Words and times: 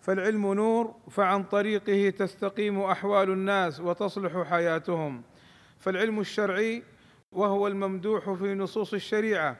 فالعلم 0.00 0.54
نور 0.54 0.94
فعن 1.10 1.44
طريقه 1.44 2.10
تستقيم 2.10 2.80
أحوال 2.80 3.30
الناس 3.30 3.80
وتصلح 3.80 4.48
حياتهم. 4.50 5.22
فالعلم 5.78 6.20
الشرعي 6.20 6.82
وهو 7.32 7.66
الممدوح 7.66 8.30
في 8.32 8.54
نصوص 8.54 8.94
الشريعة 8.94 9.56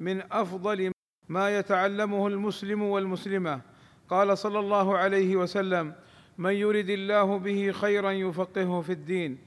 من 0.00 0.22
أفضل 0.32 0.92
ما 1.28 1.58
يتعلمه 1.58 2.26
المسلم 2.26 2.82
والمسلمة. 2.82 3.60
قال 4.08 4.38
صلى 4.38 4.58
الله 4.58 4.98
عليه 4.98 5.36
وسلم 5.36 5.94
من 6.38 6.52
يرد 6.52 6.90
الله 6.90 7.38
به 7.38 7.72
خيرا 7.72 8.10
يفقهه 8.10 8.80
في 8.80 8.92
الدين 8.92 9.38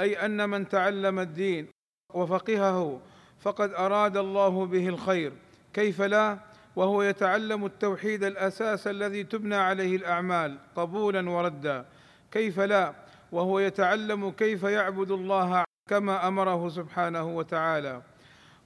أي 0.00 0.26
أن 0.26 0.50
من 0.50 0.68
تعلم 0.68 1.18
الدين 1.18 1.66
وفقهه 2.14 3.00
فقد 3.40 3.70
أراد 3.72 4.16
الله 4.16 4.66
به 4.66 4.88
الخير 4.88 5.32
كيف 5.72 6.02
لا؟ 6.02 6.38
وهو 6.76 7.02
يتعلم 7.02 7.66
التوحيد 7.66 8.24
الأساس 8.24 8.86
الذي 8.86 9.24
تبنى 9.24 9.56
عليه 9.56 9.96
الأعمال 9.96 10.58
قبولا 10.76 11.30
وردا. 11.30 11.84
كيف 12.30 12.60
لا؟ 12.60 12.94
وهو 13.32 13.58
يتعلم 13.58 14.30
كيف 14.30 14.62
يعبد 14.62 15.10
الله 15.10 15.64
كما 15.88 16.28
أمره 16.28 16.68
سبحانه 16.68 17.36
وتعالى. 17.36 18.02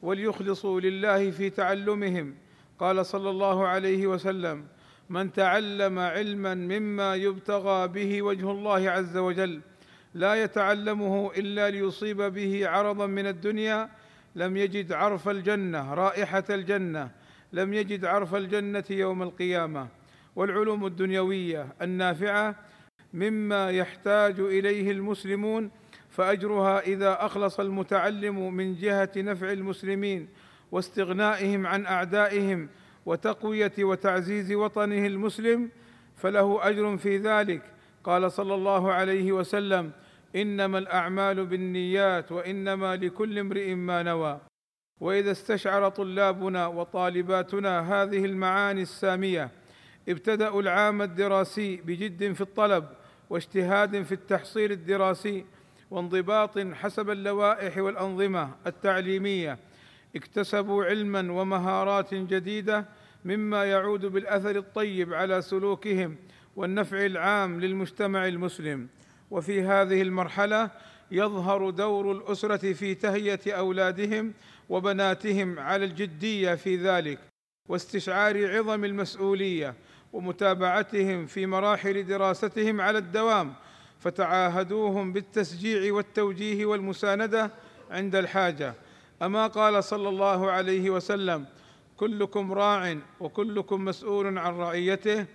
وليخلصوا 0.02 0.80
لله 0.80 1.30
في 1.30 1.50
تعلمهم. 1.50 2.34
قال 2.78 3.06
صلى 3.06 3.30
الله 3.30 3.66
عليه 3.66 4.06
وسلم 4.06 4.66
من 5.10 5.32
تعلم 5.32 5.98
علما 5.98 6.54
مما 6.54 7.14
يبتغى 7.14 7.88
به 7.88 8.22
وجه 8.22 8.50
الله 8.50 8.90
عز 8.90 9.16
وجل 9.16 9.60
لا 10.14 10.34
يتعلمه 10.34 11.30
إلا 11.36 11.70
ليصيب 11.70 12.22
به 12.22 12.68
عرضا 12.68 13.06
من 13.06 13.26
الدنيا 13.26 13.88
لم 14.34 14.56
يجد 14.56 14.92
عرف 14.92 15.28
الجنة 15.28 15.94
رائحة 15.94 16.44
الجنة 16.50 17.10
لم 17.52 17.74
يجد 17.74 18.04
عرف 18.04 18.34
الجنة 18.34 18.84
يوم 18.90 19.22
القيامة 19.22 19.88
والعلوم 20.36 20.86
الدنيوية 20.86 21.66
النافعة 21.82 22.54
مما 23.14 23.70
يحتاج 23.70 24.40
إليه 24.40 24.90
المسلمون 24.90 25.70
فأجرها 26.10 26.80
إذا 26.80 27.26
أخلص 27.26 27.60
المتعلم 27.60 28.54
من 28.54 28.74
جهة 28.74 29.10
نفع 29.16 29.52
المسلمين 29.52 30.28
واستغنائهم 30.72 31.66
عن 31.66 31.86
أعدائهم 31.86 32.68
وتقوية 33.06 33.72
وتعزيز 33.78 34.52
وطنه 34.52 35.06
المسلم 35.06 35.70
فله 36.16 36.68
أجر 36.68 36.96
في 36.96 37.16
ذلك. 37.16 37.62
قال 38.04 38.32
صلى 38.32 38.54
الله 38.54 38.92
عليه 38.92 39.32
وسلم 39.32 39.92
إنما 40.36 40.78
الأعمال 40.78 41.46
بالنيات 41.46 42.32
وإنما 42.32 42.96
لكل 42.96 43.38
امرئ 43.38 43.74
ما 43.74 44.02
نوى. 44.02 44.40
وإذا 45.00 45.30
استشعر 45.30 45.88
طلابنا 45.88 46.66
وطالباتنا 46.66 48.02
هذه 48.02 48.24
المعاني 48.24 48.82
السامية 48.82 49.50
ابتدأوا 50.08 50.62
العام 50.62 51.02
الدراسي 51.02 51.76
بجد 51.76 52.32
في 52.32 52.40
الطلب 52.40 52.84
واجتهاد 53.30 54.02
في 54.02 54.12
التحصيل 54.12 54.72
الدراسي 54.72 55.44
وانضباط 55.90 56.58
حسب 56.58 57.10
اللوائح 57.10 57.78
والأنظمة 57.78 58.50
التعليمية. 58.66 59.58
اكتسبوا 60.16 60.84
علما 60.84 61.32
ومهارات 61.32 62.14
جديدة 62.14 62.84
مما 63.24 63.64
يعود 63.64 64.06
بالأثر 64.06 64.56
الطيب 64.56 65.14
على 65.14 65.42
سلوكهم 65.42 66.16
والنفع 66.56 67.06
العام 67.06 67.60
للمجتمع 67.60 68.26
المسلم. 68.26 68.88
وفي 69.30 69.62
هذه 69.62 70.02
المرحلة 70.02 70.70
يظهر 71.10 71.70
دور 71.70 72.12
الأسرة 72.12 72.72
في 72.72 72.94
تهيئه 72.94 73.52
أولادهم 73.52 74.32
وبناتهم 74.70 75.58
على 75.58 75.84
الجدية 75.84 76.54
في 76.54 76.76
ذلك 76.76 77.18
واستشعار 77.68 78.56
عظم 78.56 78.84
المسؤولية 78.84 79.74
ومتابعتهم 80.12 81.26
في 81.26 81.46
مراحل 81.46 82.06
دراستهم 82.06 82.80
على 82.80 82.98
الدوام 82.98 83.54
فتعاهدوهم 83.98 85.12
بالتشجيع 85.12 85.92
والتوجيه 85.92 86.66
والمساندة 86.66 87.50
عند 87.90 88.16
الحاجة. 88.16 88.74
أما 89.22 89.46
قال 89.46 89.84
صلى 89.84 90.08
الله 90.08 90.50
عليه 90.50 90.90
وسلم 90.90 91.46
كلكم 91.96 92.52
راع 92.52 92.96
وكلكم 93.20 93.84
مسؤول 93.84 94.38
عن 94.38 94.54
رعيته 94.54 95.26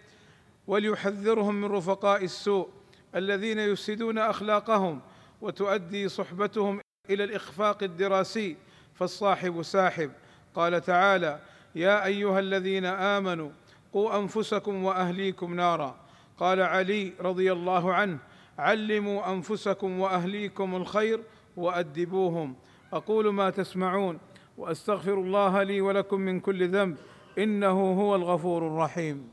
وليحذرهم 0.68 1.56
من 1.56 1.66
رفقاء 1.66 2.24
السوء 2.24 2.70
الذين 3.16 3.60
يفسدون 3.60 4.18
أخلاقهم 4.18 5.02
وتؤدي 5.42 6.10
صحبتهم 6.10 6.82
إلى 7.10 7.24
الإخفاق 7.24 7.84
الدراسي 7.84 8.58
فالصاحب 8.96 9.62
ساحب. 9.62 10.12
قال 10.56 10.82
تعالى 10.82 11.40
يا 11.76 12.06
أيها 12.06 12.40
الذين 12.40 12.86
آمنوا 12.86 13.50
قوا 13.94 14.20
أنفسكم 14.20 14.84
وأهليكم 14.84 15.54
نارا. 15.56 15.96
قال 16.38 16.62
علي 16.62 17.14
رضي 17.20 17.52
الله 17.52 17.94
عنه 17.94 18.18
علموا 18.60 19.32
أنفسكم 19.32 20.00
وأهليكم 20.00 20.76
الخير 20.76 21.20
وأدبوهم. 21.58 22.56
أقول 22.94 23.34
ما 23.34 23.50
تسمعون 23.50 24.20
وأستغفر 24.58 25.14
الله 25.14 25.64
لي 25.64 25.82
ولكم 25.82 26.20
من 26.22 26.40
كل 26.40 26.70
ذنب 26.70 26.98
إنه 27.38 27.94
هو 28.02 28.16
الغفور 28.16 28.68
الرحيم. 28.68 29.30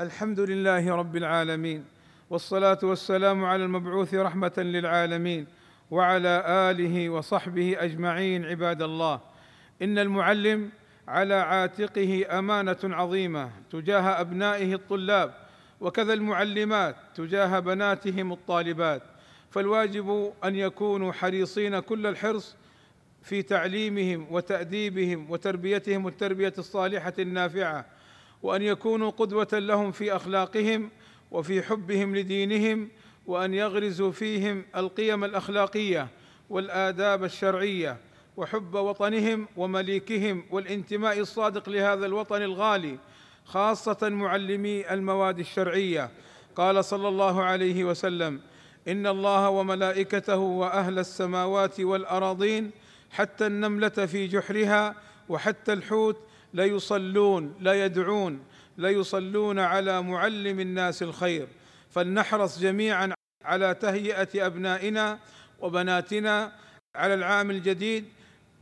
الحمد 0.00 0.40
لله 0.40 0.94
رب 0.94 1.16
العالمين 1.16 1.84
والصلاة 2.30 2.78
والسلام 2.82 3.44
على 3.44 3.64
المبعوث 3.64 4.14
رحمة 4.14 4.52
للعالمين 4.58 5.46
وعلى 5.90 6.44
آله 6.46 7.08
وصحبه 7.10 7.76
أجمعين 7.78 8.44
عباد 8.44 8.82
الله. 8.82 9.20
إن 9.82 9.98
المعلم 9.98 10.70
على 11.08 11.34
عاتقه 11.34 12.38
أمانة 12.38 12.78
عظيمة 12.84 13.50
تجاه 13.70 14.20
أبنائه 14.20 14.74
الطلاب 14.74 15.34
وكذا 15.80 16.12
المعلمات 16.12 16.96
تجاه 17.14 17.58
بناتهم 17.58 18.32
الطالبات. 18.32 19.02
فالواجب 19.50 20.32
أن 20.44 20.56
يكونوا 20.56 21.12
حريصين 21.12 21.80
كل 21.80 22.06
الحرص 22.06 22.56
في 23.22 23.42
تعليمهم 23.42 24.26
وتأديبهم 24.30 25.30
وتربيتهم 25.30 26.08
التربية 26.08 26.52
الصالحة 26.58 27.12
النافعة 27.18 27.86
وأن 28.42 28.62
يكونوا 28.62 29.10
قدوة 29.10 29.48
لهم 29.52 29.92
في 29.92 30.16
أخلاقهم 30.16 30.90
وفي 31.30 31.62
حبهم 31.62 32.16
لدينهم 32.16 32.88
وأن 33.26 33.54
يغرزوا 33.54 34.12
فيهم 34.12 34.64
القيم 34.76 35.24
الأخلاقية 35.24 36.08
والآداب 36.50 37.24
الشرعية 37.24 37.96
وحب 38.36 38.74
وطنهم 38.74 39.48
ومليكهم 39.56 40.44
والانتماء 40.50 41.20
الصادق 41.20 41.68
لهذا 41.68 42.06
الوطن 42.06 42.42
الغالي 42.42 42.98
خاصة 43.44 44.08
معلمي 44.08 44.90
المواد 44.90 45.38
الشرعية. 45.38 46.10
قال 46.56 46.84
صلى 46.84 47.08
الله 47.08 47.42
عليه 47.42 47.84
وسلم 47.84 48.40
إن 48.88 49.06
الله 49.06 49.48
وملائكته 49.50 50.36
وأهل 50.36 50.98
السماوات 50.98 51.80
والأراضين 51.80 52.70
حتى 53.10 53.46
النملة 53.46 53.88
في 53.88 54.26
جحرها 54.26 54.94
وحتى 55.28 55.72
الحوت 55.72 56.16
ليصلون 56.54 57.54
ليدعون 57.60 58.40
ليصلون 58.78 59.58
على 59.58 60.02
معلم 60.02 60.60
الناس 60.60 61.02
الخير. 61.02 61.48
فلنحرص 61.96 62.58
جميعا 62.58 63.12
على 63.44 63.74
تهيئة 63.74 64.46
أبنائنا 64.46 65.18
وبناتنا 65.60 66.52
على 66.96 67.14
العام 67.14 67.50
الجديد 67.50 68.04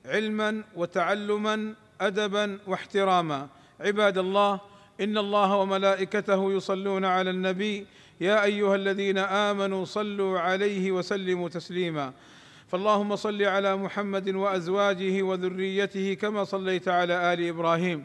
علما 0.06 0.62
وتعلما 0.76 1.74
ادبا 2.00 2.58
واحتراما. 2.66 3.48
عباد 3.80 4.18
الله 4.18 4.60
إن 5.00 5.18
الله 5.18 5.56
وملائكته 5.56 6.52
يصلون 6.52 7.04
على 7.04 7.30
النبي. 7.30 7.86
يا 8.20 8.44
أيها 8.44 8.74
الذين 8.74 9.18
آمنوا 9.18 9.84
صلوا 9.84 10.40
عليه 10.40 10.92
وسلموا 10.92 11.48
تسليما. 11.48 12.12
فاللهم 12.68 13.16
صل 13.16 13.42
على 13.42 13.76
محمد 13.76 14.28
وأزواجه 14.28 15.22
وذريته 15.22 16.14
كما 16.14 16.44
صليت 16.44 16.88
على 16.88 17.32
آل 17.32 17.48
إبراهيم. 17.48 18.04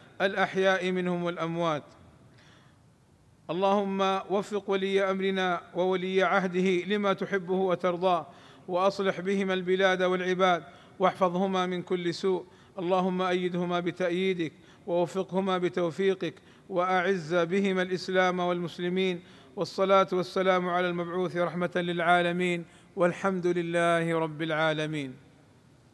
الأحياء 0.21 0.91
منهم 0.91 1.23
والأموات. 1.23 1.83
اللهم 3.49 4.01
وفق 4.29 4.69
ولي 4.69 5.11
أمرنا 5.11 5.61
وولي 5.75 6.23
عهده 6.23 6.85
لما 6.85 7.13
تحبه 7.13 7.53
وترضاه 7.53 8.27
وأصلح 8.67 9.19
بهما 9.19 9.53
البلاد 9.53 10.03
والعباد 10.03 10.63
واحفظهما 10.99 11.65
من 11.65 11.81
كل 11.81 12.13
سوء. 12.13 12.45
اللهم 12.79 13.21
أيدهما 13.21 13.79
بتأييدك 13.79 14.53
ووفقهما 14.87 15.57
بتوفيقك 15.57 16.33
وأعز 16.69 17.35
بهما 17.35 17.81
الإسلام 17.81 18.39
والمسلمين. 18.39 19.21
والصلاة 19.55 20.07
والسلام 20.13 20.69
على 20.69 20.89
المبعوث 20.89 21.37
رحمة 21.37 21.71
للعالمين 21.75 22.65
والحمد 22.95 23.47
لله 23.47 24.19
رب 24.19 24.41
العالمين. 24.41 25.15